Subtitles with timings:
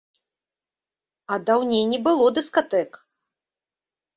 [1.35, 2.91] А даўней не было дыскатэк.